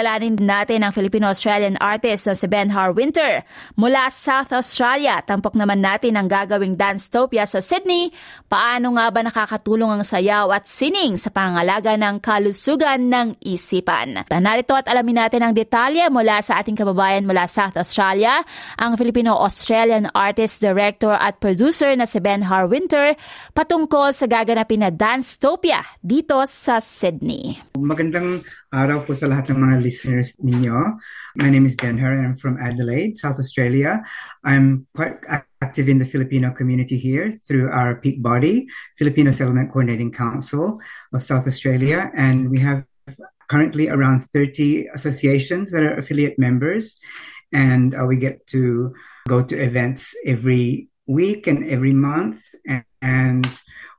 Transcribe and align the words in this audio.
Kilalanin 0.00 0.40
natin 0.40 0.80
ang 0.80 0.96
Filipino-Australian 0.96 1.76
artist 1.76 2.24
na 2.24 2.32
si 2.32 2.48
Ben 2.48 2.72
Harwinter. 2.72 3.44
Mula 3.76 4.08
South 4.08 4.48
Australia, 4.48 5.20
tampok 5.20 5.52
naman 5.52 5.84
natin 5.84 6.16
ang 6.16 6.24
gagawing 6.24 6.72
Dance-topia 6.80 7.44
sa 7.44 7.60
Sydney. 7.60 8.08
Paano 8.48 8.96
nga 8.96 9.12
ba 9.12 9.20
nakakatulong 9.20 9.92
ang 9.92 10.00
sayaw 10.00 10.48
at 10.56 10.64
sining 10.64 11.20
sa 11.20 11.28
pangalaga 11.28 12.00
ng 12.00 12.16
kalusugan 12.24 13.12
ng 13.12 13.36
isipan? 13.44 14.24
Narito 14.24 14.72
at 14.72 14.88
alamin 14.88 15.28
natin 15.28 15.44
ang 15.44 15.52
detalye 15.52 16.08
mula 16.08 16.40
sa 16.40 16.64
ating 16.64 16.80
kababayan 16.80 17.28
mula 17.28 17.44
South 17.44 17.76
Australia, 17.76 18.40
ang 18.80 18.96
Filipino-Australian 18.96 20.16
artist, 20.16 20.64
director 20.64 21.12
at 21.12 21.36
producer 21.44 21.92
na 21.92 22.08
si 22.08 22.24
Ben 22.24 22.40
Harwinter 22.48 23.20
patungkol 23.52 24.16
sa 24.16 24.24
gaganapin 24.24 24.80
na 24.80 24.88
Dance-topia 24.88 25.84
dito 26.00 26.40
sa 26.48 26.80
Sydney. 26.80 27.60
Magandang 27.76 28.40
araw 28.72 29.04
po 29.04 29.12
sa 29.12 29.28
lahat 29.28 29.52
ng 29.52 29.60
mga 29.60 29.76
listeners. 29.90 30.36
My 31.34 31.50
name 31.50 31.66
is 31.66 31.74
Ben 31.74 31.98
Her 31.98 32.12
and 32.14 32.26
I'm 32.26 32.36
from 32.36 32.56
Adelaide, 32.62 33.18
South 33.18 33.38
Australia. 33.42 34.02
I'm 34.44 34.86
quite 34.94 35.18
active 35.60 35.88
in 35.88 35.98
the 35.98 36.06
Filipino 36.06 36.54
community 36.54 36.96
here 36.96 37.32
through 37.46 37.74
our 37.74 37.98
peak 37.98 38.22
body, 38.22 38.68
Filipino 38.96 39.32
Settlement 39.32 39.72
Coordinating 39.72 40.12
Council 40.12 40.78
of 41.12 41.24
South 41.24 41.46
Australia. 41.50 42.06
And 42.14 42.50
we 42.54 42.60
have 42.60 42.86
currently 43.48 43.88
around 43.88 44.30
30 44.30 44.86
associations 44.94 45.72
that 45.72 45.82
are 45.82 45.98
affiliate 45.98 46.38
members. 46.38 47.02
And 47.50 47.90
uh, 47.90 48.06
we 48.06 48.16
get 48.16 48.46
to 48.54 48.94
go 49.26 49.42
to 49.42 49.58
events 49.58 50.14
every 50.24 50.89
week 51.10 51.46
and 51.46 51.66
every 51.66 51.92
month. 51.92 52.42
And, 52.66 52.84
and 53.02 53.46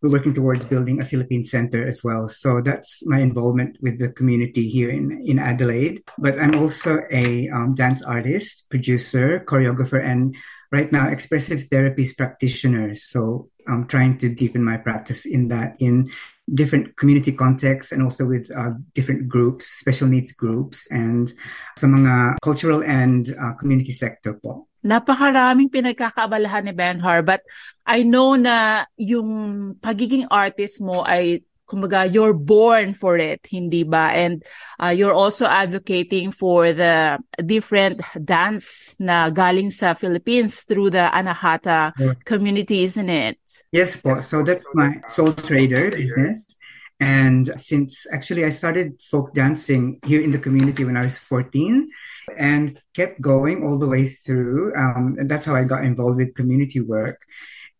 we're 0.02 0.10
working 0.10 0.34
towards 0.34 0.66
building 0.66 1.00
a 1.00 1.06
Philippine 1.06 1.44
center 1.44 1.86
as 1.86 2.04
well. 2.04 2.28
So 2.30 2.62
that's 2.62 3.06
my 3.06 3.20
involvement 3.20 3.78
with 3.82 4.00
the 4.00 4.12
community 4.14 4.68
here 4.70 4.90
in, 4.90 5.22
in 5.26 5.38
Adelaide. 5.38 6.02
But 6.18 6.40
I'm 6.40 6.56
also 6.56 7.02
a 7.12 7.50
um, 7.50 7.76
dance 7.76 8.02
artist, 8.02 8.70
producer, 8.70 9.44
choreographer, 9.46 10.04
and 10.04 10.36
right 10.72 10.92
now 10.92 11.10
expressive 11.10 11.70
therapies 11.70 12.16
practitioner. 12.18 12.96
So 12.96 13.50
I'm 13.68 13.86
trying 13.88 14.18
to 14.20 14.34
deepen 14.34 14.64
my 14.64 14.78
practice 14.78 15.26
in 15.26 15.50
that 15.50 15.76
in 15.80 16.10
different 16.52 16.98
community 16.98 17.32
contexts 17.32 17.92
and 17.92 18.02
also 18.02 18.26
with 18.26 18.50
uh, 18.56 18.72
different 18.94 19.30
groups, 19.30 19.68
special 19.68 20.08
needs 20.08 20.32
groups, 20.32 20.90
and 20.92 21.32
some 21.78 21.94
mga 21.94 22.38
cultural 22.42 22.84
and 22.84 23.36
uh, 23.40 23.54
community 23.54 23.92
sector 23.92 24.34
po. 24.34 24.68
Napakaraming 24.82 25.70
pinagkakaabalahan 25.70 26.66
ni 26.66 26.74
Ben 26.74 26.98
Har, 26.98 27.22
but 27.22 27.42
I 27.86 28.02
know 28.02 28.34
na 28.34 28.86
yung 28.98 29.74
pagiging 29.78 30.26
artist 30.30 30.82
mo 30.82 31.06
ay 31.06 31.46
kumbaga 31.72 32.04
you're 32.04 32.36
born 32.36 32.94
for 32.94 33.16
it, 33.16 33.48
hindi 33.48 33.88
ba? 33.88 34.12
And 34.12 34.44
uh, 34.76 34.92
you're 34.92 35.16
also 35.16 35.48
advocating 35.48 36.36
for 36.36 36.74
the 36.76 37.16
different 37.48 38.04
dance 38.20 38.92
na 39.00 39.32
galing 39.32 39.72
sa 39.72 39.96
Philippines 39.96 40.68
through 40.68 40.92
the 40.92 41.08
Anahata 41.08 41.96
yeah. 41.96 42.20
community, 42.28 42.84
isn't 42.84 43.08
it? 43.08 43.40
Yes 43.72 43.96
po. 43.96 44.20
So 44.20 44.44
that's 44.44 44.68
my 44.76 45.00
soul 45.08 45.32
trader 45.32 45.96
business. 45.96 46.60
And 47.02 47.58
since 47.58 48.06
actually 48.14 48.46
I 48.46 48.52
started 48.52 49.02
folk 49.10 49.34
dancing 49.34 50.00
here 50.06 50.22
in 50.22 50.32
the 50.32 50.38
community 50.38 50.86
when 50.86 50.96
I 50.96 51.02
was 51.02 51.18
14 51.18 51.90
and 52.38 52.80
kept 52.94 53.20
going 53.20 53.66
all 53.66 53.80
the 53.80 53.88
way 53.88 54.08
through. 54.08 54.76
Um, 54.76 55.16
and 55.18 55.30
that's 55.30 55.46
how 55.46 55.56
I 55.56 55.64
got 55.64 55.84
involved 55.84 56.18
with 56.18 56.36
community 56.36 56.80
work. 56.80 57.24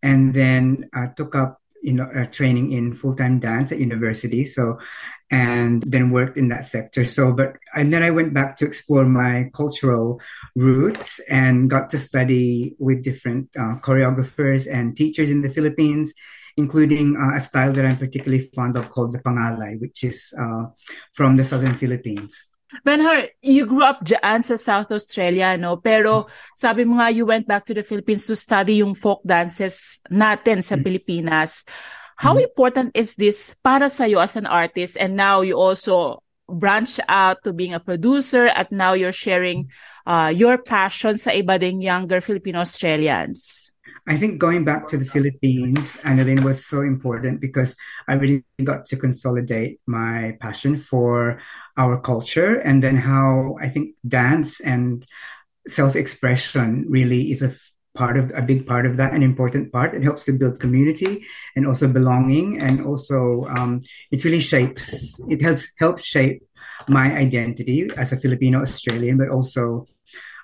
And 0.02 0.34
then 0.34 0.90
I 0.92 1.10
took 1.16 1.36
up 1.36 1.62
you 1.84 1.94
know, 1.94 2.06
uh, 2.06 2.26
training 2.28 2.72
in 2.72 2.94
full-time 2.94 3.40
dance 3.40 3.72
at 3.72 3.80
university. 3.80 4.46
So, 4.46 4.80
and 5.30 5.84
then 5.84 6.12
worked 6.12 6.38
in 6.38 6.50
that 6.50 6.66
sector. 6.66 7.06
So, 7.06 7.34
but, 7.34 7.58
and 7.76 7.94
then 7.94 8.04
I 8.04 8.12
went 8.12 8.34
back 8.34 8.56
to 8.58 8.66
explore 8.66 9.06
my 9.06 9.50
cultural 9.54 10.20
roots 10.56 11.20
and 11.30 11.70
got 11.70 11.90
to 11.92 11.98
study 11.98 12.76
with 12.80 13.04
different 13.04 13.50
uh, 13.58 13.78
choreographers 13.82 14.72
and 14.72 14.96
teachers 14.96 15.30
in 15.30 15.42
the 15.42 15.50
Philippines 15.50 16.14
including 16.62 17.18
uh, 17.18 17.34
a 17.36 17.42
style 17.42 17.74
that 17.74 17.86
I'm 17.86 17.98
particularly 17.98 18.50
fond 18.54 18.78
of 18.78 18.94
called 18.94 19.18
the 19.18 19.20
Pangalay, 19.20 19.82
which 19.82 20.06
is 20.06 20.30
uh, 20.38 20.70
from 21.18 21.38
the 21.38 21.44
southern 21.44 21.74
Philippines. 21.74 22.46
Benhar, 22.88 23.28
you 23.44 23.68
grew 23.68 23.84
up 23.84 24.00
dyan 24.08 24.40
sa 24.40 24.56
South 24.56 24.96
Australia, 24.96 25.60
no? 25.60 25.84
Pero 25.84 26.32
sabi 26.56 26.88
mo 26.88 27.04
nga 27.04 27.12
you 27.12 27.28
went 27.28 27.44
back 27.44 27.68
to 27.68 27.76
the 27.76 27.84
Philippines 27.84 28.24
to 28.24 28.36
study 28.36 28.80
yung 28.80 28.96
folk 28.96 29.20
dances 29.28 30.00
natin 30.08 30.64
sa 30.64 30.80
mm-hmm. 30.80 30.86
Pilipinas. 30.88 31.68
How 32.16 32.40
mm-hmm. 32.40 32.48
important 32.48 32.90
is 32.96 33.20
this 33.20 33.52
para 33.60 33.92
sa 33.92 34.08
you 34.08 34.24
as 34.24 34.40
an 34.40 34.48
artist 34.48 34.96
and 34.96 35.20
now 35.20 35.44
you 35.44 35.60
also 35.60 36.24
branch 36.48 37.00
out 37.12 37.44
to 37.44 37.52
being 37.52 37.76
a 37.76 37.84
producer 37.84 38.48
at 38.48 38.72
now 38.72 38.96
you're 38.96 39.16
sharing 39.16 39.68
uh, 40.08 40.32
your 40.32 40.56
passion 40.56 41.20
sa 41.20 41.36
iba 41.36 41.60
ding 41.60 41.84
younger 41.84 42.24
Filipino 42.24 42.64
Australians? 42.64 43.71
I 44.08 44.18
think 44.18 44.40
going 44.40 44.66
back 44.66 44.88
to 44.90 44.98
the 44.98 45.06
Philippines, 45.06 45.98
Annalyn 46.02 46.44
was 46.44 46.66
so 46.66 46.82
important 46.82 47.40
because 47.40 47.78
I 48.08 48.16
really 48.16 48.44
got 48.64 48.86
to 48.86 48.98
consolidate 48.98 49.80
my 49.86 50.38
passion 50.42 50.78
for 50.78 51.40
our 51.78 52.02
culture 52.02 52.58
and 52.60 52.82
then 52.82 52.98
how 52.98 53.58
I 53.62 53.70
think 53.70 53.96
dance 54.08 54.60
and 54.60 55.06
self-expression 55.68 56.86
really 56.90 57.32
is 57.32 57.44
a 57.44 57.54
part 57.94 58.18
of 58.18 58.32
a 58.34 58.42
big 58.42 58.66
part 58.66 58.86
of 58.86 58.98
that, 58.98 59.14
an 59.14 59.22
important 59.22 59.72
part. 59.72 59.94
It 59.94 60.04
helps 60.04 60.26
to 60.26 60.34
build 60.34 60.60
community 60.60 61.24
and 61.56 61.68
also 61.68 61.88
belonging, 61.88 62.60
and 62.60 62.86
also 62.86 63.46
um, 63.46 63.82
it 64.12 64.24
really 64.24 64.40
shapes. 64.40 65.22
It 65.30 65.42
has 65.44 65.68
helped 65.78 66.02
shape 66.02 66.42
my 66.88 67.14
identity 67.14 67.90
as 67.98 68.12
a 68.12 68.18
Filipino 68.18 68.62
Australian, 68.62 69.18
but 69.18 69.30
also 69.30 69.86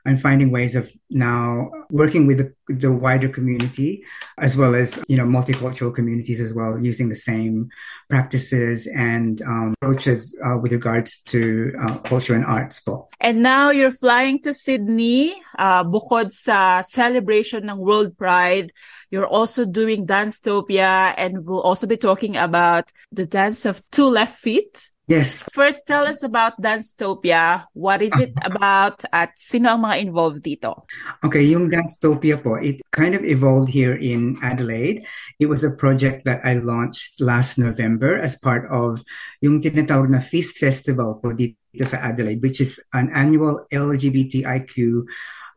I'm 0.07 0.17
finding 0.17 0.51
ways 0.51 0.73
of 0.73 0.89
now 1.09 1.69
working 1.89 2.27
with 2.27 2.37
the, 2.37 2.53
the, 2.73 2.91
wider 2.91 3.27
community 3.27 4.03
as 4.39 4.55
well 4.55 4.73
as 4.73 5.03
you 5.09 5.17
know 5.17 5.25
multicultural 5.25 5.93
communities 5.93 6.39
as 6.39 6.53
well, 6.53 6.79
using 6.79 7.09
the 7.09 7.15
same 7.15 7.69
practices 8.09 8.87
and 8.87 9.41
um, 9.41 9.75
approaches 9.81 10.37
uh, 10.45 10.57
with 10.57 10.71
regards 10.71 11.19
to 11.23 11.73
uh, 11.81 11.97
culture 11.99 12.33
and 12.33 12.45
arts 12.45 12.79
po. 12.79 13.09
And 13.19 13.43
now 13.43 13.69
you're 13.69 13.91
flying 13.91 14.41
to 14.43 14.53
Sydney, 14.53 15.35
uh, 15.59 15.83
bukod 15.83 16.31
sa 16.31 16.81
celebration 16.81 17.69
ng 17.69 17.77
World 17.77 18.17
Pride. 18.17 18.71
You're 19.11 19.27
also 19.27 19.65
doing 19.65 20.05
Dance-topia 20.05 21.15
and 21.17 21.45
we'll 21.45 21.61
also 21.61 21.87
be 21.87 21.97
talking 21.97 22.37
about 22.37 22.91
the 23.11 23.25
dance 23.25 23.65
of 23.65 23.83
two 23.91 24.07
left 24.07 24.39
feet. 24.39 24.89
Yes. 25.07 25.39
First, 25.55 25.87
tell 25.87 26.03
us 26.03 26.19
about 26.19 26.59
Dance-topia. 26.59 27.71
What 27.71 28.03
is 28.03 28.11
it 28.19 28.35
about 28.43 29.07
at 29.15 29.39
sino 29.39 29.71
ang 29.71 29.87
mga 29.87 30.03
involved 30.03 30.43
dito? 30.43 30.83
Okay, 31.23 31.47
yung 31.47 31.71
Dance-topia 31.71 32.43
po, 32.43 32.59
it 32.59 32.83
kind 32.91 33.15
of 33.15 33.23
evolved 33.23 33.71
here 33.71 33.95
in 33.95 34.35
Adelaide. 34.43 35.07
It 35.39 35.47
was 35.47 35.63
a 35.63 35.71
project 35.71 36.27
that 36.27 36.43
I 36.43 36.59
launched 36.59 37.23
last 37.23 37.55
November 37.55 38.19
as 38.19 38.35
part 38.35 38.67
of 38.67 38.99
yung 39.39 39.63
tinatawag 39.63 40.11
na 40.11 40.19
Feast 40.19 40.59
Festival 40.59 41.23
po 41.23 41.31
dito 41.31 41.55
sa 41.87 42.03
Adelaide, 42.03 42.43
which 42.43 42.59
is 42.59 42.83
an 42.91 43.07
annual 43.15 43.63
LGBTIQ 43.71 45.07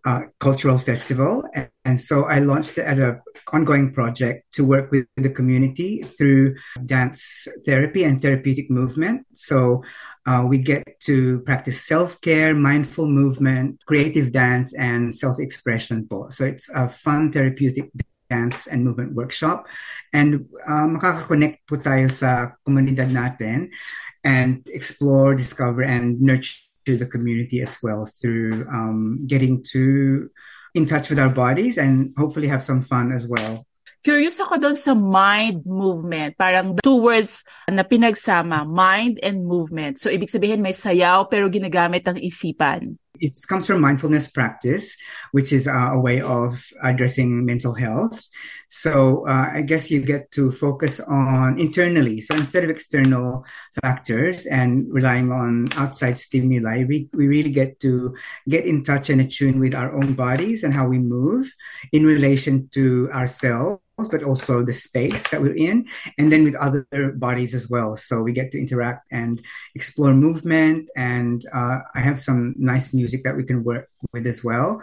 uh, 0.04 0.22
cultural 0.38 0.78
festival. 0.78 1.44
And, 1.54 1.68
and, 1.84 2.00
so 2.00 2.24
I 2.24 2.38
launched 2.38 2.78
it 2.78 2.84
as 2.84 2.98
a 2.98 3.20
ongoing 3.52 3.92
project 3.92 4.52
to 4.54 4.64
work 4.64 4.90
with 4.90 5.06
the 5.16 5.30
community 5.30 6.02
through 6.02 6.56
dance 6.86 7.48
therapy 7.66 8.04
and 8.04 8.20
therapeutic 8.20 8.70
movement. 8.70 9.26
So 9.34 9.82
uh, 10.26 10.46
we 10.48 10.58
get 10.58 11.00
to 11.00 11.40
practice 11.40 11.84
self-care, 11.84 12.54
mindful 12.54 13.08
movement, 13.08 13.84
creative 13.86 14.32
dance, 14.32 14.72
and 14.74 15.14
self-expression. 15.14 16.08
So 16.30 16.44
it's 16.44 16.70
a 16.70 16.88
fun 16.88 17.32
therapeutic 17.32 17.90
dance 18.30 18.66
and 18.68 18.84
movement 18.84 19.14
workshop. 19.14 19.66
And 20.14 20.46
uh, 20.64 20.86
makaka-connect 20.86 21.66
po 21.66 21.76
tayo 21.76 22.06
sa 22.08 22.54
komunidad 22.62 23.10
natin 23.10 23.74
and 24.22 24.62
explore, 24.70 25.34
discover, 25.34 25.82
and 25.82 26.22
nurture 26.22 26.69
to 26.90 26.98
the 26.98 27.06
community 27.06 27.62
as 27.62 27.78
well 27.78 28.10
through 28.10 28.66
um, 28.66 29.22
getting 29.30 29.62
to 29.70 30.26
in 30.74 30.86
touch 30.86 31.10
with 31.10 31.18
our 31.22 31.30
bodies 31.30 31.78
and 31.78 32.10
hopefully 32.18 32.50
have 32.50 32.62
some 32.62 32.82
fun 32.82 33.14
as 33.14 33.26
well. 33.30 33.66
Curious 34.00 34.40
ako 34.40 34.56
doon 34.56 34.78
sa 34.80 34.96
mind 34.96 35.60
movement. 35.68 36.32
Parang 36.40 36.72
two 36.80 37.04
words 37.04 37.44
na 37.68 37.84
pinagsama, 37.84 38.64
mind 38.64 39.20
and 39.20 39.44
movement. 39.44 40.00
So, 40.00 40.08
ibig 40.08 40.32
sabihin 40.32 40.64
may 40.64 40.72
sayaw 40.72 41.28
pero 41.28 41.52
ginagamit 41.52 42.08
ang 42.08 42.16
isipan. 42.16 42.96
It 43.20 43.36
comes 43.48 43.66
from 43.66 43.80
mindfulness 43.80 44.28
practice, 44.28 44.96
which 45.32 45.52
is 45.52 45.68
uh, 45.68 45.90
a 45.92 46.00
way 46.00 46.20
of 46.20 46.64
addressing 46.82 47.44
mental 47.44 47.74
health. 47.74 48.28
So 48.68 49.26
uh, 49.26 49.50
I 49.52 49.62
guess 49.62 49.90
you 49.90 50.00
get 50.00 50.30
to 50.32 50.52
focus 50.52 51.00
on 51.00 51.58
internally. 51.58 52.20
So 52.20 52.34
instead 52.36 52.64
of 52.64 52.70
external 52.70 53.44
factors 53.82 54.46
and 54.46 54.86
relying 54.88 55.32
on 55.32 55.68
outside 55.74 56.18
stimuli, 56.18 56.84
we, 56.84 57.08
we 57.12 57.26
really 57.26 57.50
get 57.50 57.80
to 57.80 58.14
get 58.48 58.64
in 58.64 58.84
touch 58.84 59.10
and 59.10 59.20
attune 59.20 59.58
with 59.58 59.74
our 59.74 59.92
own 59.94 60.14
bodies 60.14 60.62
and 60.62 60.72
how 60.72 60.86
we 60.86 60.98
move 60.98 61.52
in 61.92 62.04
relation 62.04 62.68
to 62.74 63.10
ourselves 63.12 63.82
but 64.08 64.22
also 64.22 64.62
the 64.62 64.72
space 64.72 65.28
that 65.30 65.42
we're 65.42 65.56
in, 65.56 65.86
and 66.18 66.32
then 66.32 66.44
with 66.44 66.54
other 66.56 66.86
bodies 67.16 67.54
as 67.54 67.68
well. 67.68 67.96
So 67.96 68.22
we 68.22 68.32
get 68.32 68.50
to 68.52 68.58
interact 68.58 69.06
and 69.10 69.42
explore 69.74 70.14
movement. 70.14 70.88
And 70.96 71.42
uh, 71.52 71.80
I 71.94 72.00
have 72.00 72.18
some 72.18 72.54
nice 72.56 72.94
music 72.94 73.24
that 73.24 73.36
we 73.36 73.44
can 73.44 73.64
work 73.64 73.88
with 74.12 74.26
as 74.26 74.44
well. 74.44 74.80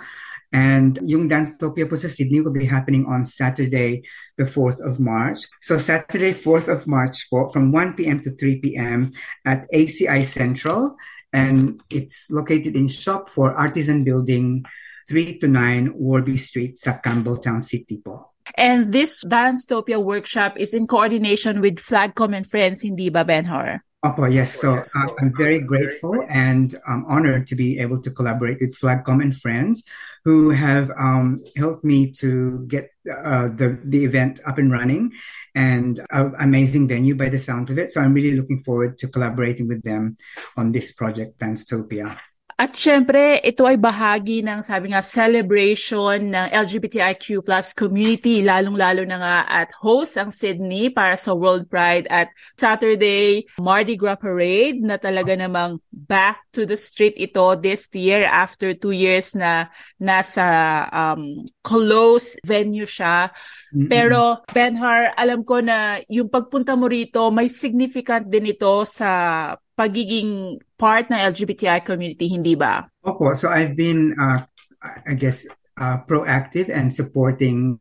And 0.51 0.97
Yung 1.03 1.27
Danstopia 1.27 1.89
po 1.89 1.95
sa 1.95 2.07
Sydney 2.07 2.41
will 2.41 2.55
be 2.55 2.65
happening 2.65 3.05
on 3.05 3.25
Saturday, 3.25 4.03
the 4.37 4.45
4th 4.45 4.79
of 4.79 4.99
March. 4.99 5.43
So 5.61 5.77
Saturday, 5.77 6.31
4th 6.31 6.67
of 6.67 6.87
March 6.87 7.27
from 7.29 7.71
1 7.71 7.95
p.m. 7.95 8.21
to 8.23 8.31
3 8.31 8.59
p.m. 8.59 9.11
at 9.45 9.67
ACI 9.71 10.23
Central. 10.23 10.95
And 11.33 11.81
it's 11.91 12.31
located 12.31 12.75
in 12.75 12.87
shop 12.87 13.29
for 13.29 13.51
Artisan 13.51 14.03
Building 14.03 14.63
3 15.07 15.39
to 15.39 15.47
9 15.47 15.95
Warby 15.95 16.37
Street 16.37 16.79
sa 16.79 16.99
Campbelltown 16.99 17.63
City 17.63 17.99
po. 17.99 18.36
And 18.55 18.94
this 18.94 19.23
Danstopia 19.23 20.01
workshop 20.01 20.57
is 20.57 20.73
in 20.73 20.88
coordination 20.88 21.61
with 21.61 21.77
Flagcom 21.77 22.35
and 22.35 22.45
Friends, 22.45 22.81
hindi 22.81 23.09
ba, 23.09 23.25
Benhar? 23.25 23.81
Opo, 24.05 24.31
yes. 24.31 24.53
So 24.61 24.75
uh, 24.75 25.09
I'm 25.19 25.33
very 25.35 25.59
grateful 25.59 26.23
and 26.29 26.75
um, 26.88 27.03
honored 27.07 27.47
to 27.47 27.55
be 27.55 27.79
able 27.79 27.99
to 28.01 28.11
collaborate 28.11 28.59
with 28.61 28.77
Flagcom 28.77 29.23
and 29.23 29.35
Friends, 29.35 29.83
who 30.23 30.51
have 30.51 30.91
um, 30.91 31.44
helped 31.55 31.83
me 31.83 32.11
to 32.21 32.63
get 32.67 32.91
uh, 33.09 33.47
the 33.47 33.79
the 33.83 34.05
event 34.05 34.39
up 34.45 34.59
and 34.59 34.71
running, 34.71 35.13
and 35.55 35.99
an 36.11 36.33
amazing 36.39 36.88
venue 36.88 37.15
by 37.15 37.29
the 37.29 37.39
sound 37.39 37.71
of 37.71 37.79
it. 37.79 37.91
So 37.91 37.99
I'm 37.99 38.13
really 38.13 38.38
looking 38.38 38.61
forward 38.61 38.99
to 38.99 39.07
collaborating 39.07 39.67
with 39.67 39.81
them 39.81 40.15
on 40.55 40.71
this 40.71 40.91
project, 40.91 41.39
Danstopia. 41.39 42.19
At 42.57 42.74
syempre, 42.74 43.38
ito 43.45 43.69
ay 43.69 43.77
bahagi 43.77 44.42
ng 44.42 44.65
sabi 44.65 44.89
nga 44.89 45.06
celebration 45.06 46.33
ng 46.33 46.48
LGBTIQ 46.50 47.45
plus 47.45 47.69
community, 47.69 48.42
lalong-lalo 48.42 49.06
na 49.06 49.18
nga 49.21 49.38
at 49.45 49.69
host 49.77 50.18
ang 50.18 50.33
Sydney 50.33 50.89
para 50.89 51.13
sa 51.21 51.38
World 51.38 51.69
Pride 51.69 52.09
at 52.09 52.33
Saturday 52.57 53.45
Mardi 53.62 53.94
Gras 53.94 54.18
Parade 54.18 54.81
na 54.81 54.98
talaga 54.98 55.38
namang 55.38 55.77
back 55.94 56.46
to 56.57 56.65
the 56.65 56.74
street 56.74 57.13
ito 57.21 57.54
this 57.62 57.86
year 57.94 58.25
after 58.25 58.74
two 58.74 58.98
years 58.98 59.38
na 59.38 59.69
nasa 60.01 60.42
um, 60.89 61.45
close 61.62 62.33
venue 62.42 62.89
siya. 62.89 63.30
Mm-hmm. 63.69 63.89
Pero 63.94 64.42
Benhar, 64.50 65.13
alam 65.13 65.45
ko 65.45 65.62
na 65.62 66.01
yung 66.09 66.33
pagpunta 66.33 66.74
mo 66.74 66.89
rito, 66.89 67.30
may 67.30 67.45
significant 67.45 68.25
din 68.25 68.50
ito 68.50 68.81
sa 68.89 69.54
pagiging 69.77 70.57
part 70.74 71.13
ng 71.13 71.21
LGBTI 71.21 71.86
community, 71.86 72.25
hindi 72.25 72.57
ba? 72.57 72.81
Opo, 73.06 73.38
so 73.38 73.54
I've 73.54 73.77
been, 73.77 74.18
uh, 74.18 74.42
I 74.81 75.13
guess, 75.13 75.45
uh, 75.77 76.01
proactive 76.09 76.74
and 76.74 76.89
supporting 76.89 77.77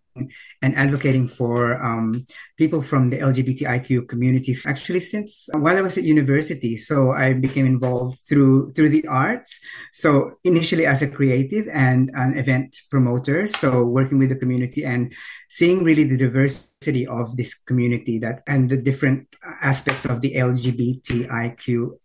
and 0.62 0.74
advocating 0.76 1.28
for 1.28 1.82
um, 1.82 2.24
people 2.56 2.82
from 2.82 3.10
the 3.10 3.18
LGBTIQ 3.18 4.08
community 4.08 4.54
actually 4.66 5.00
since 5.00 5.48
while 5.52 5.76
I 5.76 5.82
was 5.82 5.98
at 5.98 6.04
university. 6.04 6.76
So 6.76 7.10
I 7.12 7.34
became 7.34 7.66
involved 7.66 8.18
through 8.28 8.72
through 8.72 8.90
the 8.90 9.06
arts. 9.06 9.60
So 9.92 10.32
initially 10.44 10.86
as 10.86 11.02
a 11.02 11.08
creative 11.08 11.68
and 11.68 12.10
an 12.14 12.36
event 12.38 12.76
promoter. 12.90 13.48
So 13.48 13.84
working 13.84 14.18
with 14.18 14.30
the 14.30 14.36
community 14.36 14.84
and 14.84 15.12
seeing 15.48 15.84
really 15.84 16.04
the 16.04 16.16
diversity 16.16 17.06
of 17.06 17.36
this 17.36 17.54
community 17.54 18.18
that 18.18 18.42
and 18.46 18.70
the 18.70 18.76
different 18.76 19.26
aspects 19.62 20.04
of 20.04 20.20
the 20.20 20.34
LGBTIQA 20.34 21.96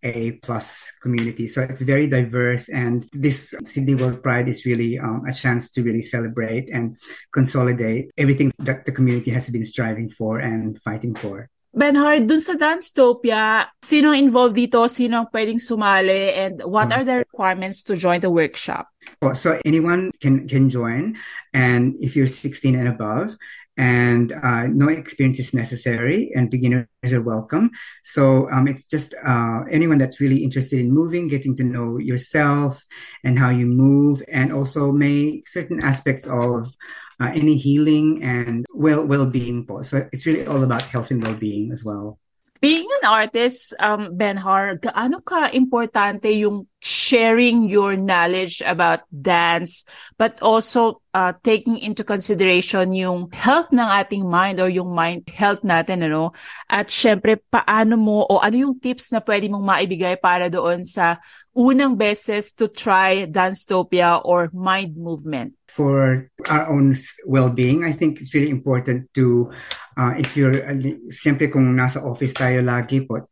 plus 0.41 0.91
community. 1.01 1.47
So 1.47 1.61
it's 1.61 1.81
very 1.81 2.07
diverse 2.07 2.69
and 2.69 3.07
this 3.13 3.53
Sydney 3.63 3.95
World 3.95 4.23
Pride 4.23 4.47
is 4.47 4.65
really 4.65 4.97
um, 4.99 5.23
a 5.27 5.33
chance 5.33 5.69
to 5.71 5.83
really 5.83 6.01
celebrate 6.01 6.69
and 6.69 6.97
consolidate 7.33 8.00
everything 8.17 8.51
that 8.59 8.85
the 8.85 8.91
community 8.91 9.31
has 9.31 9.49
been 9.49 9.65
striving 9.65 10.09
for 10.09 10.39
and 10.39 10.79
fighting 10.81 11.15
for. 11.15 11.49
Benhard, 11.71 12.27
dun 12.27 12.43
sa 12.43 12.59
Danstopia, 12.59 13.71
sino 13.79 14.11
involved 14.11 14.59
dito? 14.59 14.83
Sino 14.91 15.31
pwedeng 15.31 15.55
sumali? 15.55 16.35
And 16.35 16.59
what 16.67 16.91
hmm. 16.91 16.99
are 16.99 17.03
the 17.07 17.15
requirements 17.23 17.83
to 17.87 17.95
join 17.95 18.19
the 18.19 18.29
workshop? 18.29 18.91
So 19.33 19.55
anyone 19.63 20.11
can, 20.19 20.47
can 20.51 20.69
join. 20.69 21.15
And 21.53 21.95
if 22.03 22.15
you're 22.15 22.27
16 22.27 22.75
and 22.75 22.91
above, 22.91 23.39
and 23.77 24.31
uh, 24.31 24.67
no 24.67 24.89
experience 24.89 25.39
is 25.39 25.53
necessary 25.53 26.31
and 26.35 26.49
beginners 26.49 26.87
are 27.11 27.21
welcome. 27.21 27.71
So 28.03 28.49
um, 28.51 28.67
it's 28.67 28.85
just 28.85 29.13
uh, 29.25 29.61
anyone 29.69 29.97
that's 29.97 30.19
really 30.19 30.43
interested 30.43 30.79
in 30.79 30.91
moving 30.91 31.27
getting 31.27 31.55
to 31.57 31.63
know 31.63 31.97
yourself 31.97 32.83
and 33.23 33.39
how 33.39 33.49
you 33.49 33.65
move 33.65 34.21
and 34.27 34.51
also 34.53 34.91
make 34.91 35.47
certain 35.47 35.81
aspects 35.81 36.27
of 36.27 36.75
uh, 37.19 37.31
any 37.33 37.57
healing 37.57 38.23
and 38.23 38.65
well 38.73 39.05
well-being. 39.05 39.67
So 39.83 40.07
it's 40.11 40.25
really 40.25 40.45
all 40.45 40.63
about 40.63 40.83
health 40.83 41.11
and 41.11 41.23
well-being 41.23 41.71
as 41.71 41.83
well 41.83 42.20
being 42.61 42.85
an 43.01 43.09
artist 43.09 43.73
um, 43.81 44.13
benhar 44.13 44.77
gaano 44.77 45.17
ka 45.25 45.49
importante 45.49 46.29
yung 46.29 46.69
sharing 46.81 47.69
your 47.69 47.93
knowledge 47.93 48.61
about 48.65 49.05
dance, 49.13 49.85
but 50.17 50.41
also 50.41 51.01
uh, 51.13 51.33
taking 51.45 51.77
into 51.77 52.01
consideration 52.05 52.93
yung 52.93 53.29
health 53.33 53.69
ng 53.69 53.85
ating 53.85 54.25
mind 54.25 54.57
or 54.57 54.69
yung 54.69 54.93
mind 54.93 55.25
health 55.29 55.61
natin, 55.61 56.05
ano? 56.09 56.33
At 56.65 56.89
syempre, 56.89 57.37
paano 57.37 58.01
mo 58.01 58.25
o 58.25 58.41
ano 58.41 58.69
yung 58.69 58.75
tips 58.81 59.13
na 59.13 59.21
pwede 59.21 59.45
mong 59.49 59.61
maibigay 59.61 60.17
para 60.17 60.49
doon 60.49 60.81
sa 60.81 61.21
unang 61.53 61.93
beses 61.93 62.49
to 62.57 62.65
try 62.65 63.29
Danstopia 63.29 64.17
or 64.25 64.49
mind 64.49 64.97
movement? 64.97 65.60
For 65.71 66.27
our 66.51 66.67
own 66.67 66.95
well-being, 67.23 67.87
I 67.87 67.95
think 67.95 68.19
it's 68.19 68.35
really 68.35 68.51
important 68.51 69.07
to, 69.15 69.51
uh, 69.95 70.19
if 70.19 70.35
you're, 70.35 70.59
uh, 70.67 70.75
siyempre 71.07 71.47
kung 71.47 71.71
nasa 71.71 72.03
office 72.03 72.35
tayo 72.35 72.59
lagi 72.59 73.07
po, 73.07 73.23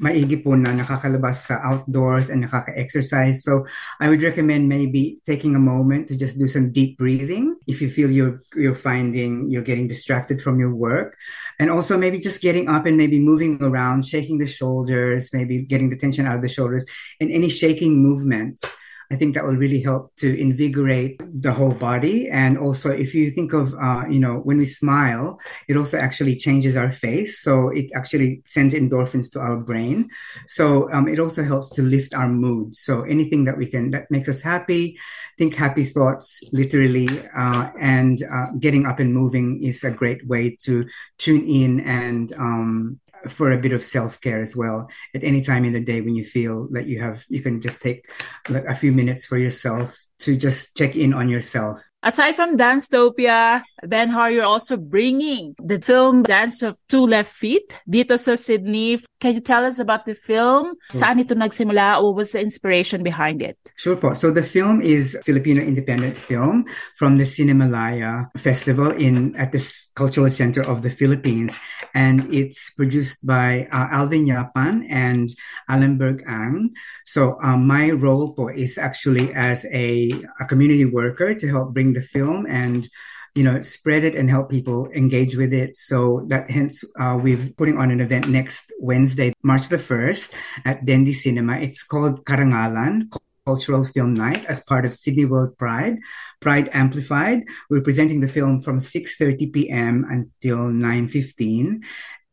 maigi 0.00 0.40
po 0.40 0.56
na 0.56 0.72
nakakalabas 0.72 1.52
sa 1.52 1.60
outdoors 1.60 2.32
and 2.32 2.48
nakaka-exercise. 2.48 3.44
So 3.44 3.68
I 4.00 4.08
would 4.08 4.24
recommend 4.24 4.72
maybe 4.72 5.20
taking 5.28 5.52
a 5.52 5.60
moment 5.60 6.08
to 6.08 6.16
just 6.16 6.40
do 6.40 6.48
some 6.48 6.72
deep 6.72 6.96
breathing 6.96 7.60
if 7.68 7.84
you 7.84 7.92
feel 7.92 8.08
you're, 8.08 8.40
you're 8.56 8.78
finding 8.78 9.52
you're 9.52 9.66
getting 9.66 9.86
distracted 9.86 10.40
from 10.40 10.58
your 10.58 10.72
work. 10.72 11.16
And 11.60 11.68
also 11.68 12.00
maybe 12.00 12.20
just 12.20 12.40
getting 12.40 12.72
up 12.72 12.86
and 12.86 12.96
maybe 12.96 13.20
moving 13.20 13.60
around, 13.60 14.08
shaking 14.08 14.38
the 14.38 14.48
shoulders, 14.48 15.30
maybe 15.32 15.60
getting 15.60 15.90
the 15.90 16.00
tension 16.00 16.26
out 16.26 16.36
of 16.36 16.42
the 16.42 16.48
shoulders 16.48 16.88
and 17.20 17.30
any 17.30 17.52
shaking 17.52 18.00
movements 18.00 18.64
I 19.12 19.16
think 19.16 19.34
that 19.34 19.44
will 19.44 19.56
really 19.56 19.82
help 19.82 20.16
to 20.16 20.40
invigorate 20.40 21.20
the 21.20 21.52
whole 21.52 21.74
body. 21.74 22.30
And 22.30 22.56
also, 22.56 22.88
if 22.88 23.14
you 23.14 23.30
think 23.30 23.52
of, 23.52 23.74
uh, 23.78 24.04
you 24.08 24.18
know, 24.18 24.36
when 24.36 24.56
we 24.56 24.64
smile, 24.64 25.38
it 25.68 25.76
also 25.76 25.98
actually 25.98 26.36
changes 26.36 26.78
our 26.78 26.92
face. 26.92 27.38
So 27.42 27.68
it 27.68 27.90
actually 27.94 28.42
sends 28.46 28.72
endorphins 28.72 29.30
to 29.32 29.40
our 29.40 29.58
brain. 29.58 30.08
So 30.46 30.90
um, 30.90 31.08
it 31.08 31.20
also 31.20 31.44
helps 31.44 31.68
to 31.76 31.82
lift 31.82 32.14
our 32.14 32.28
mood. 32.28 32.74
So 32.74 33.02
anything 33.02 33.44
that 33.44 33.58
we 33.58 33.66
can, 33.66 33.90
that 33.90 34.10
makes 34.10 34.30
us 34.30 34.40
happy, 34.40 34.98
think 35.36 35.56
happy 35.56 35.84
thoughts, 35.84 36.42
literally, 36.50 37.08
uh, 37.36 37.68
and 37.78 38.22
uh, 38.32 38.46
getting 38.58 38.86
up 38.86 38.98
and 38.98 39.12
moving 39.12 39.62
is 39.62 39.84
a 39.84 39.90
great 39.90 40.26
way 40.26 40.56
to 40.62 40.88
tune 41.18 41.44
in 41.44 41.80
and 41.80 42.32
um, 42.32 42.98
for 43.28 43.52
a 43.52 43.58
bit 43.58 43.72
of 43.72 43.84
self-care 43.84 44.40
as 44.40 44.56
well 44.56 44.88
at 45.14 45.24
any 45.24 45.42
time 45.42 45.64
in 45.64 45.72
the 45.72 45.84
day 45.84 46.00
when 46.00 46.14
you 46.14 46.24
feel 46.24 46.68
that 46.72 46.86
you 46.86 47.00
have 47.00 47.24
you 47.28 47.42
can 47.42 47.60
just 47.60 47.80
take 47.82 48.10
like 48.48 48.64
a 48.64 48.74
few 48.74 48.92
minutes 48.92 49.26
for 49.26 49.38
yourself 49.38 49.96
to 50.22 50.36
just 50.36 50.76
check 50.76 50.96
in 50.96 51.12
on 51.12 51.28
yourself 51.28 51.82
Aside 52.04 52.34
from 52.34 52.56
Danstopia, 52.56 53.62
Ben 53.86 54.10
Har, 54.10 54.28
you're 54.28 54.42
also 54.42 54.76
bringing 54.76 55.54
the 55.62 55.80
film 55.80 56.24
Dance 56.24 56.60
of 56.62 56.76
Two 56.88 57.06
Left 57.06 57.30
Feet 57.30 57.78
dito 57.86 58.18
sa 58.18 58.34
Sydney. 58.34 58.98
Can 59.22 59.38
you 59.38 59.40
tell 59.40 59.62
us 59.62 59.78
about 59.78 60.02
the 60.02 60.18
film? 60.18 60.74
Saan 60.90 61.22
ito 61.22 61.38
nagsimula? 61.38 62.02
What 62.02 62.18
was 62.18 62.34
the 62.34 62.42
inspiration 62.42 63.06
behind 63.06 63.38
it? 63.38 63.54
Sure 63.78 63.94
po. 63.94 64.18
So 64.18 64.34
the 64.34 64.42
film 64.42 64.82
is 64.82 65.14
Filipino 65.22 65.62
independent 65.62 66.18
film 66.18 66.66
from 66.98 67.22
the 67.22 67.24
Cinemalaya 67.24 68.34
Festival 68.34 68.90
in 68.98 69.38
at 69.38 69.54
the 69.54 69.62
Cultural 69.94 70.26
Center 70.26 70.66
of 70.66 70.82
the 70.82 70.90
Philippines. 70.90 71.62
And 71.94 72.26
it's 72.34 72.74
produced 72.74 73.22
by 73.22 73.70
uh, 73.70 73.94
Alvin 73.94 74.26
Yapan 74.26 74.90
and 74.90 75.30
Alemberg 75.70 76.26
Ang. 76.26 76.74
So 77.06 77.38
um, 77.46 77.70
my 77.70 77.94
role 77.94 78.34
po 78.34 78.50
is 78.50 78.74
actually 78.74 79.30
as 79.38 79.62
a, 79.70 80.10
a 80.40 80.44
community 80.44 80.84
worker 80.84 81.34
to 81.34 81.48
help 81.48 81.72
bring 81.72 81.92
the 81.92 82.02
film 82.02 82.46
and 82.48 82.88
you 83.34 83.42
know 83.42 83.60
spread 83.62 84.04
it 84.04 84.14
and 84.14 84.28
help 84.28 84.50
people 84.50 84.88
engage 84.92 85.36
with 85.36 85.52
it 85.52 85.76
so 85.76 86.24
that 86.28 86.50
hence 86.50 86.84
uh, 87.00 87.18
we're 87.20 87.50
putting 87.56 87.78
on 87.78 87.90
an 87.90 88.00
event 88.00 88.28
next 88.28 88.72
wednesday 88.78 89.32
march 89.42 89.68
the 89.68 89.80
1st 89.80 90.34
at 90.64 90.84
Dendy 90.84 91.14
cinema 91.14 91.56
it's 91.56 91.82
called 91.82 92.24
karangalan 92.24 93.08
Cultural 93.46 93.84
Film 93.84 94.14
Night 94.14 94.44
as 94.46 94.60
part 94.60 94.86
of 94.86 94.94
Sydney 94.94 95.24
World 95.24 95.58
Pride, 95.58 95.98
Pride 96.40 96.70
Amplified. 96.72 97.42
We're 97.68 97.82
presenting 97.82 98.20
the 98.20 98.28
film 98.28 98.62
from 98.62 98.78
6.30 98.78 99.52
p.m. 99.52 100.04
until 100.08 100.70
9.15. 100.70 101.82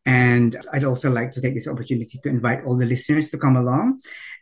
And 0.06 0.56
I'd 0.72 0.84
also 0.84 1.10
like 1.10 1.32
to 1.32 1.40
take 1.40 1.54
this 1.54 1.68
opportunity 1.68 2.18
to 2.22 2.28
invite 2.28 2.64
all 2.64 2.76
the 2.76 2.86
listeners 2.86 3.30
to 3.30 3.38
come 3.38 3.56
along. 3.56 4.00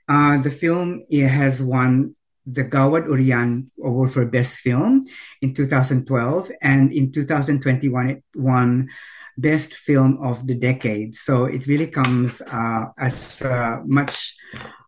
Uh, 0.09 0.39
the 0.39 0.51
film 0.51 1.03
has 1.11 1.63
won 1.63 2.15
the 2.49 2.65
Gawad 2.65 3.07
Urian 3.07 3.71
Award 3.83 4.13
for 4.13 4.25
Best 4.27 4.61
Film 4.61 5.05
in 5.43 5.55
2012, 5.55 6.51
and 6.63 6.93
in 6.93 7.13
2021 7.13 8.09
it 8.09 8.25
won 8.35 8.89
Best 9.37 9.75
Film 9.75 10.19
of 10.21 10.47
the 10.47 10.55
Decade. 10.55 11.15
So 11.15 11.45
it 11.45 11.67
really 11.67 11.87
comes 11.87 12.43
uh, 12.43 12.87
as 12.99 13.41
a 13.43 13.83
much 13.87 14.35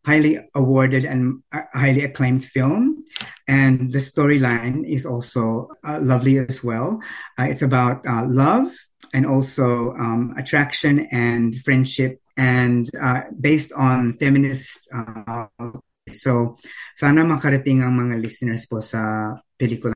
highly 0.04 0.38
awarded 0.54 1.04
and 1.04 1.42
uh, 1.52 1.62
highly 1.72 2.04
acclaimed 2.04 2.44
film. 2.44 3.04
And 3.46 3.92
the 3.92 3.98
storyline 3.98 4.88
is 4.88 5.04
also 5.06 5.68
uh, 5.84 6.00
lovely 6.00 6.38
as 6.38 6.64
well. 6.64 7.00
Uh, 7.38 7.44
it's 7.44 7.62
about 7.62 8.06
uh, 8.06 8.26
love 8.26 8.72
and 9.12 9.26
also 9.26 9.92
um, 9.94 10.34
attraction 10.36 11.06
and 11.10 11.54
friendship 11.62 12.20
and 12.36 12.88
uh, 13.00 13.22
based 13.38 13.72
on 13.72 14.14
feminist 14.14 14.88
uh, 14.94 15.46
so 16.12 16.58
sana 16.98 17.22
makarating 17.22 17.80
ang 17.80 17.94
mga 17.94 18.20
listeners 18.20 18.66
po 18.66 18.82
sa 18.82 19.32
pelikula 19.56 19.94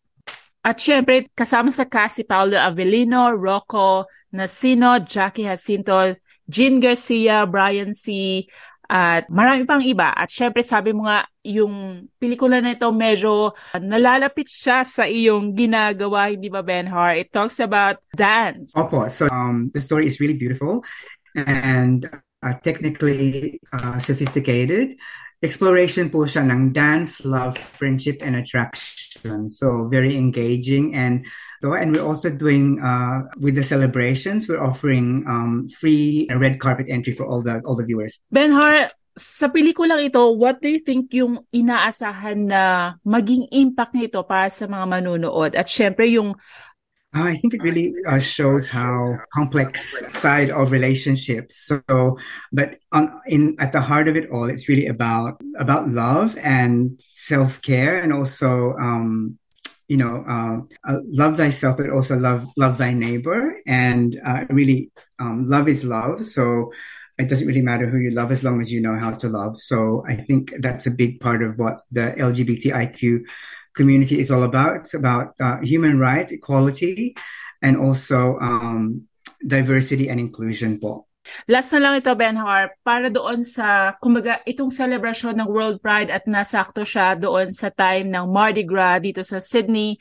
at 0.65 0.81
syempre, 0.81 1.29
kasama 1.37 1.69
sa 1.69 1.85
cast 1.85 2.17
si 2.17 2.25
Paolo 2.25 2.57
Avellino, 2.57 3.29
Rocco 3.37 4.09
Nasino, 4.33 4.97
Jackie 5.05 5.45
Jacinto, 5.45 6.17
Jean 6.49 6.81
Garcia, 6.81 7.45
Brian 7.45 7.93
C., 7.93 8.49
at 8.85 9.29
marami 9.33 9.65
pang 9.65 9.81
iba. 9.81 10.13
At 10.13 10.29
syempre 10.29 10.61
sabi 10.61 10.93
mo 10.93 11.09
nga, 11.09 11.25
yung 11.45 12.05
pelikula 12.21 12.61
na 12.61 12.77
ito 12.77 12.89
medyo 12.93 13.57
nalalapit 13.77 14.49
siya 14.49 14.85
sa 14.85 15.09
iyong 15.09 15.57
ginagawa, 15.57 16.33
hindi 16.33 16.53
ba 16.53 16.61
Benhar? 16.61 17.17
It 17.17 17.33
talks 17.33 17.61
about 17.61 18.01
dance. 18.13 18.77
Opo, 18.77 19.09
so 19.09 19.29
um, 19.33 19.73
the 19.73 19.81
story 19.81 20.09
is 20.09 20.21
really 20.21 20.37
beautiful 20.37 20.85
and 21.33 22.05
uh, 22.45 22.55
technically 22.61 23.59
uh, 23.73 23.97
sophisticated. 23.97 25.01
Exploration 25.45 26.09
po 26.09 26.25
siya 26.25 26.41
ng 26.49 26.73
dance, 26.73 27.21
love, 27.21 27.61
friendship, 27.61 28.25
and 28.25 28.33
attraction. 28.33 29.53
So 29.53 29.93
very 29.93 30.17
engaging 30.17 30.97
and 30.97 31.29
and 31.61 31.93
we're 31.93 32.05
also 32.05 32.33
doing 32.33 32.81
uh, 32.81 33.29
with 33.37 33.53
the 33.53 33.65
celebrations 33.65 34.49
we're 34.49 34.61
offering 34.61 35.25
um, 35.29 35.69
free 35.69 36.25
red 36.33 36.61
carpet 36.65 36.89
entry 36.89 37.13
for 37.13 37.29
all 37.29 37.45
the 37.45 37.61
all 37.69 37.77
the 37.77 37.85
viewers. 37.85 38.25
Benhar, 38.33 38.89
sa 39.15 39.47
pelikulang 39.53 40.03
ito, 40.03 40.33
what 40.35 40.59
do 40.59 40.67
you 40.67 40.83
think 40.83 41.13
yung 41.15 41.47
inaasahan 41.55 42.51
na 42.51 42.63
maging 43.07 43.47
impact 43.55 43.95
nito 43.95 44.25
para 44.27 44.51
sa 44.51 44.67
mga 44.67 44.89
manunood? 44.89 45.55
At 45.55 45.71
syempre 45.71 46.09
yung 46.09 46.35
I 47.15 47.37
think 47.37 47.55
it 47.55 47.63
really 47.63 47.95
uh, 48.07 48.19
shows 48.19 48.69
how 48.69 49.19
complex 49.33 50.03
side 50.19 50.51
of 50.51 50.73
relationships. 50.73 51.71
So, 51.71 52.19
but 52.53 52.81
on 52.93 53.13
in 53.27 53.57
at 53.61 53.73
the 53.73 53.81
heart 53.81 54.09
of 54.09 54.17
it 54.17 54.31
all, 54.31 54.51
it's 54.51 54.69
really 54.69 54.87
about 54.87 55.41
about 55.57 55.89
love 55.89 56.37
and 56.39 57.01
self 57.01 57.63
care, 57.63 57.99
and 58.01 58.13
also 58.13 58.75
um, 58.75 59.39
you 59.87 59.97
know 59.97 60.25
uh, 60.27 60.59
uh, 60.91 60.99
love 61.07 61.37
thyself, 61.37 61.77
but 61.77 61.91
also 61.91 62.17
love 62.19 62.49
love 62.57 62.79
thy 62.79 62.93
neighbor, 62.93 63.61
and 63.67 64.21
uh, 64.25 64.45
really 64.51 64.91
um, 65.21 65.49
love 65.49 65.69
is 65.69 65.85
love. 65.85 66.25
So 66.25 66.73
it 67.19 67.29
doesn't 67.29 67.47
really 67.47 67.63
matter 67.63 67.87
who 67.87 67.99
you 67.99 68.11
love 68.11 68.33
as 68.33 68.43
long 68.43 68.61
as 68.61 68.73
you 68.73 68.81
know 68.81 68.99
how 68.99 69.13
to 69.13 69.29
love. 69.29 69.59
So 69.59 70.03
I 70.07 70.17
think 70.17 70.53
that's 70.59 70.87
a 70.87 70.91
big 70.91 71.21
part 71.21 71.43
of 71.43 71.59
what 71.59 71.81
the 71.93 72.15
LGBTIQ 72.19 73.23
community 73.75 74.19
is 74.19 74.31
all 74.31 74.43
about. 74.43 74.77
It's 74.83 74.95
about 74.95 75.35
uh, 75.39 75.59
human 75.61 75.99
rights, 75.99 76.33
equality, 76.33 77.15
and 77.63 77.77
also 77.77 78.39
um, 78.39 79.07
diversity 79.47 80.09
and 80.11 80.19
inclusion 80.19 80.81
po. 80.81 81.07
Last 81.49 81.73
na 81.73 81.81
lang 81.81 81.95
ito, 82.05 82.13
Benhar, 82.13 82.77
para 82.85 83.09
doon 83.09 83.41
sa, 83.41 83.97
kumbaga, 83.97 84.45
itong 84.45 84.69
celebration 84.69 85.33
ng 85.33 85.49
World 85.49 85.81
Pride 85.81 86.13
at 86.13 86.29
nasakto 86.29 86.85
siya 86.85 87.17
doon 87.17 87.49
sa 87.49 87.73
time 87.73 88.13
ng 88.13 88.29
Mardi 88.29 88.61
Gras 88.61 89.01
dito 89.01 89.25
sa 89.25 89.41
Sydney, 89.41 89.97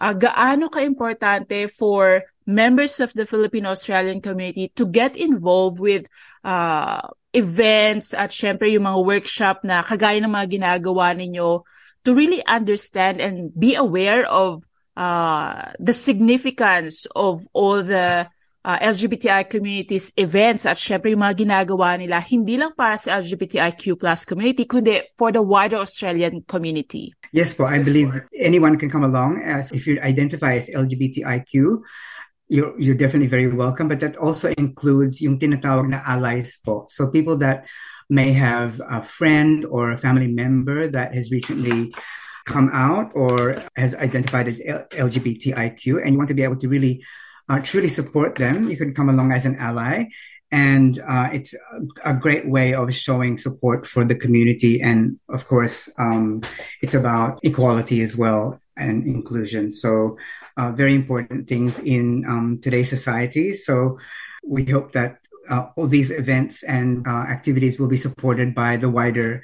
uh, 0.00 0.16
gaano 0.16 0.72
ka-importante 0.72 1.68
for 1.68 2.24
members 2.46 3.00
of 3.00 3.12
the 3.14 3.26
Filipino-Australian 3.26 4.20
community 4.20 4.68
to 4.76 4.84
get 4.86 5.16
involved 5.16 5.80
with 5.80 6.06
uh, 6.44 7.00
events 7.32 8.14
at 8.14 8.30
syempre 8.30 8.70
yung 8.70 8.84
mga 8.84 9.00
workshop 9.04 9.64
na 9.64 9.82
kagaya 9.82 10.20
ng 10.20 10.30
mga 10.30 10.60
ginagawa 10.60 11.16
ninyo 11.16 11.64
to 12.04 12.14
really 12.14 12.44
understand 12.46 13.18
and 13.20 13.50
be 13.56 13.74
aware 13.74 14.28
of 14.28 14.62
uh, 14.96 15.72
the 15.80 15.92
significance 15.92 17.08
of 17.16 17.48
all 17.52 17.82
the 17.82 18.28
uh, 18.64 18.78
LGBTI 18.78 19.48
communities 19.50 20.12
events 20.16 20.64
at 20.64 20.76
syempre 20.76 21.12
yung 21.12 21.20
mga 21.20 21.44
ginagawa 21.44 21.98
nila 22.00 22.20
hindi 22.24 22.56
lang 22.56 22.72
para 22.72 22.96
sa 22.96 23.20
LGBTIQ 23.20 24.00
plus 24.00 24.24
community 24.24 24.64
kundi 24.64 25.04
for 25.20 25.32
the 25.32 25.42
wider 25.42 25.76
Australian 25.76 26.44
community. 26.48 27.12
Yes 27.34 27.52
po, 27.52 27.66
I 27.66 27.82
believe 27.82 28.14
anyone 28.38 28.78
can 28.78 28.88
come 28.88 29.02
along 29.02 29.42
as 29.42 29.74
if 29.74 29.90
you 29.90 29.98
identify 30.00 30.54
as 30.54 30.70
LGBTIQ 30.70 31.82
you're, 32.48 32.78
you're 32.78 32.94
definitely 32.94 33.28
very 33.28 33.48
welcome 33.48 33.88
but 33.88 34.00
that 34.00 34.16
also 34.16 34.52
includes 34.58 35.20
yung 35.20 35.38
tinatawag 35.38 35.88
na 35.88 36.02
allies 36.06 36.58
po. 36.64 36.86
So 36.90 37.08
people 37.08 37.36
that 37.38 37.66
may 38.08 38.32
have 38.32 38.80
a 38.88 39.02
friend 39.02 39.64
or 39.64 39.90
a 39.90 39.98
family 39.98 40.28
member 40.28 40.88
that 40.88 41.14
has 41.14 41.30
recently 41.30 41.94
come 42.44 42.68
out 42.72 43.12
or 43.14 43.56
has 43.76 43.94
identified 43.94 44.48
as 44.48 44.60
LGBTIQ, 44.60 46.02
and 46.02 46.12
you 46.12 46.18
want 46.18 46.28
to 46.28 46.34
be 46.34 46.42
able 46.44 46.56
to 46.58 46.68
really 46.68 47.02
uh, 47.48 47.60
truly 47.60 47.88
support 47.88 48.36
them, 48.36 48.68
you 48.68 48.76
can 48.76 48.94
come 48.94 49.08
along 49.08 49.32
as 49.32 49.46
an 49.46 49.56
ally. 49.56 50.06
And 50.50 51.00
uh, 51.00 51.30
it's 51.32 51.54
a, 52.04 52.14
great 52.14 52.48
way 52.48 52.74
of 52.74 52.94
showing 52.94 53.38
support 53.38 53.86
for 53.86 54.04
the 54.04 54.14
community. 54.14 54.80
And 54.80 55.18
of 55.28 55.48
course, 55.48 55.90
um, 55.98 56.42
it's 56.80 56.94
about 56.94 57.40
equality 57.42 58.02
as 58.02 58.16
well 58.16 58.60
and 58.76 59.06
inclusion. 59.06 59.70
So, 59.70 60.18
uh, 60.56 60.72
very 60.72 60.94
important 60.94 61.48
things 61.48 61.78
in 61.78 62.24
um, 62.28 62.58
today's 62.60 62.90
society. 62.90 63.54
So, 63.54 63.98
we 64.46 64.64
hope 64.64 64.92
that 64.92 65.18
uh, 65.50 65.68
all 65.76 65.86
these 65.86 66.10
events 66.10 66.62
and 66.62 67.06
uh, 67.06 67.26
activities 67.28 67.78
will 67.78 67.88
be 67.88 67.96
supported 67.96 68.54
by 68.54 68.76
the 68.76 68.88
wider 68.88 69.42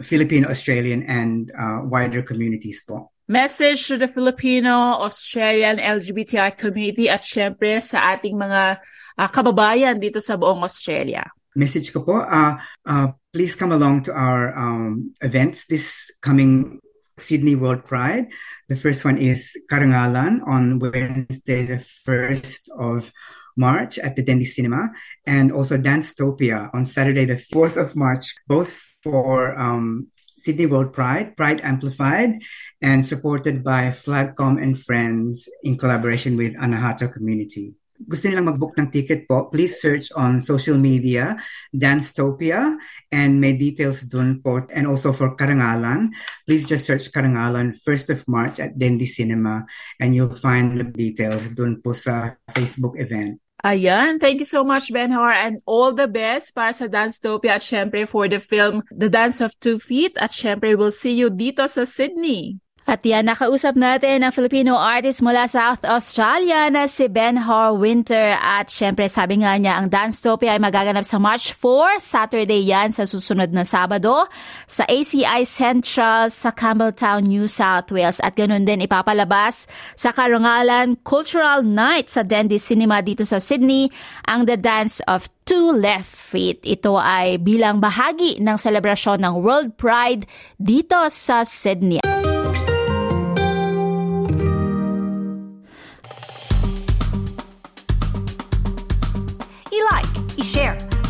Filipino, 0.00 0.48
Australian, 0.48 1.02
and 1.04 1.52
uh, 1.56 1.80
wider 1.84 2.22
community 2.22 2.74
po. 2.86 3.12
Message 3.28 3.86
to 3.86 3.96
the 3.96 4.10
Filipino, 4.10 4.98
Australian, 4.98 5.78
LGBTI 5.78 6.58
community 6.58 7.08
at 7.08 7.22
syempre 7.22 7.78
sa 7.78 8.12
ating 8.12 8.34
mga 8.34 8.82
uh, 9.16 9.28
kababayan 9.30 9.96
dito 10.02 10.18
sa 10.18 10.34
buong 10.34 10.66
Australia. 10.66 11.22
Message 11.54 11.92
ko 11.94 12.02
po, 12.02 12.24
uh, 12.24 12.58
uh, 12.88 13.08
please 13.30 13.54
come 13.54 13.70
along 13.70 14.02
to 14.08 14.12
our 14.12 14.56
um, 14.56 15.12
events 15.22 15.68
this 15.68 16.10
coming 16.24 16.80
Sydney 17.22 17.54
World 17.54 17.84
Pride. 17.84 18.32
The 18.68 18.76
first 18.76 19.04
one 19.04 19.18
is 19.18 19.56
Karangalan 19.70 20.46
on 20.46 20.78
Wednesday, 20.78 21.64
the 21.66 21.84
1st 22.06 22.68
of 22.78 23.12
March 23.56 23.98
at 23.98 24.16
the 24.16 24.22
Dendy 24.22 24.44
Cinema, 24.44 24.90
and 25.26 25.52
also 25.52 25.76
Danstopia 25.78 26.72
on 26.74 26.84
Saturday, 26.84 27.24
the 27.24 27.42
4th 27.52 27.76
of 27.76 27.94
March, 27.96 28.34
both 28.48 28.80
for 29.02 29.58
um, 29.58 30.08
Sydney 30.36 30.66
World 30.66 30.92
Pride, 30.92 31.36
Pride 31.36 31.60
Amplified, 31.62 32.42
and 32.80 33.06
supported 33.06 33.62
by 33.62 33.90
Flagcom 33.90 34.60
and 34.60 34.80
Friends 34.80 35.48
in 35.62 35.78
collaboration 35.78 36.36
with 36.36 36.54
Anahata 36.56 37.12
Community. 37.12 37.74
Gusto 38.06 38.28
nilang 38.28 38.50
mag-book 38.52 38.74
ng 38.78 38.88
ticket 38.90 39.24
po, 39.26 39.48
please 39.48 39.78
search 39.78 40.10
on 40.14 40.42
social 40.42 40.76
media, 40.76 41.36
Danstopia, 41.72 42.76
and 43.10 43.40
may 43.40 43.56
details 43.56 44.04
dun 44.06 44.42
po. 44.42 44.64
And 44.74 44.86
also 44.86 45.12
for 45.12 45.34
Karangalan, 45.34 46.12
please 46.44 46.68
just 46.68 46.84
search 46.84 47.10
Karangalan 47.10 47.78
1st 47.80 48.06
of 48.14 48.20
March 48.26 48.60
at 48.60 48.76
Dendi 48.78 49.06
Cinema 49.06 49.64
and 50.00 50.14
you'll 50.14 50.34
find 50.34 50.78
the 50.78 50.86
details 50.86 51.48
dun 51.54 51.80
po 51.80 51.92
sa 51.92 52.36
Facebook 52.52 52.98
event. 52.98 53.42
Ayan, 53.62 54.18
thank 54.18 54.42
you 54.42 54.48
so 54.48 54.66
much, 54.66 54.90
Benhar, 54.90 55.30
and 55.30 55.62
all 55.70 55.94
the 55.94 56.10
best 56.10 56.50
para 56.50 56.74
sa 56.74 56.90
Danstopia 56.90 57.62
at 57.62 57.62
syempre 57.62 58.02
for 58.10 58.26
the 58.26 58.42
film 58.42 58.82
The 58.90 59.06
Dance 59.06 59.38
of 59.38 59.54
Two 59.62 59.78
Feet 59.78 60.18
at 60.18 60.34
syempre 60.34 60.74
we'll 60.74 60.90
see 60.90 61.14
you 61.14 61.30
dito 61.30 61.62
sa 61.70 61.86
Sydney. 61.86 62.58
At 62.82 63.06
yan, 63.06 63.30
nakausap 63.30 63.78
natin 63.78 64.26
ang 64.26 64.34
Filipino 64.34 64.74
artist 64.74 65.22
mula 65.22 65.46
South 65.46 65.86
Australia 65.86 66.66
na 66.66 66.90
si 66.90 67.06
Ben 67.06 67.38
Har 67.38 67.78
Winter. 67.78 68.34
At 68.42 68.74
syempre, 68.74 69.06
sabi 69.06 69.38
nga 69.38 69.54
niya, 69.54 69.78
ang 69.78 69.86
Danstopia 69.86 70.58
ay 70.58 70.60
magaganap 70.60 71.06
sa 71.06 71.22
March 71.22 71.54
4. 71.54 72.02
Saturday 72.02 72.58
yan 72.58 72.90
sa 72.90 73.06
susunod 73.06 73.54
na 73.54 73.62
Sabado 73.62 74.26
sa 74.66 74.82
ACI 74.90 75.46
Central 75.46 76.34
sa 76.34 76.50
Campbelltown, 76.50 77.22
New 77.22 77.46
South 77.46 77.94
Wales. 77.94 78.18
At 78.18 78.34
ganun 78.34 78.66
din 78.66 78.82
ipapalabas 78.82 79.70
sa 79.94 80.10
Karangalan 80.10 80.98
Cultural 81.06 81.62
Night 81.62 82.10
sa 82.10 82.26
Dendy 82.26 82.58
Cinema 82.58 82.98
dito 82.98 83.22
sa 83.22 83.38
Sydney 83.38 83.94
ang 84.26 84.42
The 84.50 84.58
Dance 84.58 84.98
of 85.06 85.30
Two 85.46 85.70
Left 85.70 86.10
Feet. 86.10 86.66
Ito 86.66 86.98
ay 86.98 87.38
bilang 87.38 87.78
bahagi 87.78 88.42
ng 88.42 88.58
selebrasyon 88.58 89.22
ng 89.22 89.34
World 89.38 89.78
Pride 89.78 90.26
dito 90.58 90.98
sa 91.14 91.46
Sydney. 91.46 92.31